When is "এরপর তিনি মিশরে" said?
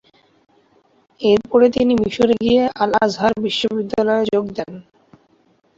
1.21-2.35